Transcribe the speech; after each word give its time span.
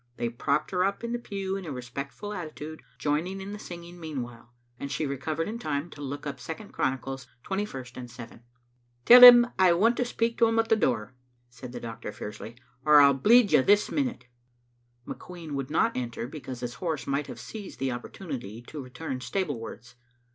They 0.17 0.29
propped 0.29 0.71
her 0.71 0.83
up 0.83 1.03
in 1.03 1.11
the 1.11 1.19
pew 1.19 1.55
in 1.55 1.63
a 1.63 1.71
respectful 1.71 2.33
attitude, 2.33 2.81
join 2.97 3.27
ing 3.27 3.39
in 3.39 3.53
the 3.53 3.59
singing 3.59 3.99
meanwhile, 3.99 4.51
and 4.79 4.91
she 4.91 5.05
recovered 5.05 5.47
in 5.47 5.59
time 5.59 5.91
to 5.91 6.01
look 6.01 6.25
up 6.25 6.37
2nd 6.37 6.71
Chronicles, 6.71 7.27
21st 7.45 7.97
and 7.97 8.09
7 8.09 8.37
th. 8.39 8.45
"Tell 9.05 9.21
him 9.21 9.45
I 9.59 9.73
want 9.73 9.97
to 9.97 10.05
speak 10.05 10.39
to 10.39 10.47
him 10.47 10.57
at 10.57 10.69
the 10.69 10.75
door," 10.75 11.13
said 11.51 11.71
the 11.71 11.79
doctor 11.79 12.11
fiercely, 12.11 12.55
"or 12.83 12.99
I'll 12.99 13.13
bleed 13.13 13.51
you 13.51 13.61
this 13.61 13.91
minute." 13.91 14.25
McQueen 15.05 15.51
would 15.51 15.69
not 15.69 15.95
enter, 15.95 16.25
because 16.27 16.61
his 16.61 16.73
horse 16.81 17.05
might 17.05 17.27
have 17.27 17.39
seized 17.39 17.77
the 17.77 17.91
opportunity 17.91 18.63
to 18.63 18.81
return 18.83 19.19
stablewards. 19.19 19.93